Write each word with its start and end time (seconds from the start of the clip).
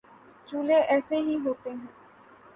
چولہے 0.47 0.79
ایسے 0.91 1.15
ہی 1.17 1.35
ہوتے 1.45 1.69
ہوں 1.69 1.85